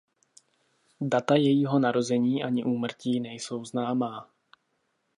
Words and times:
Data 1.01 1.35
jejího 1.35 1.79
narození 1.79 2.43
ani 2.43 2.63
úmrtí 2.63 3.19
nejsou 3.19 3.65
známá. 3.65 4.29